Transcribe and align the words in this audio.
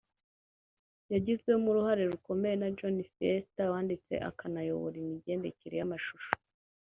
yagizwemo 1.13 1.67
uruhare 1.69 2.03
rukomeye 2.11 2.55
na 2.61 2.67
John 2.77 2.97
Feist 3.11 3.55
wanditse 3.73 4.13
akanayobora 4.29 4.95
imigendekere 5.03 5.75
y’amashusho 5.77 6.31